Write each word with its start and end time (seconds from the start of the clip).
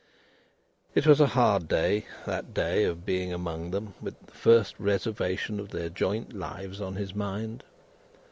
It 0.95 1.05
was 1.05 1.19
a 1.21 1.27
hard 1.27 1.67
day, 1.67 2.07
that 2.25 2.55
day 2.55 2.85
of 2.85 3.05
being 3.05 3.31
among 3.31 3.69
them, 3.69 3.93
with 4.01 4.19
the 4.25 4.31
first 4.33 4.73
reservation 4.79 5.59
of 5.59 5.69
their 5.69 5.89
joint 5.89 6.33
lives 6.33 6.81
on 6.81 6.95
his 6.95 7.13
mind. 7.13 7.63